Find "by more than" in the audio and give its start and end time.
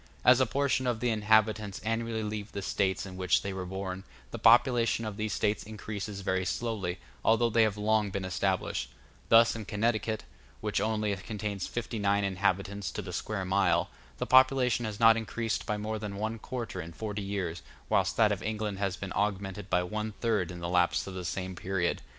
15.67-16.15